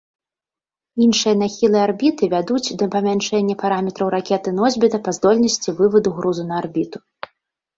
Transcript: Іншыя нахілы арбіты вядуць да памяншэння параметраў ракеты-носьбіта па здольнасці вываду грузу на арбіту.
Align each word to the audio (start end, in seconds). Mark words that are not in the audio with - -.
Іншыя 1.05 1.33
нахілы 1.41 1.77
арбіты 1.87 2.29
вядуць 2.33 2.75
да 2.83 2.87
памяншэння 2.95 3.55
параметраў 3.65 4.07
ракеты-носьбіта 4.17 4.97
па 5.09 5.15
здольнасці 5.19 5.69
вываду 5.83 6.09
грузу 6.17 6.43
на 6.49 6.55
арбіту. 6.63 6.97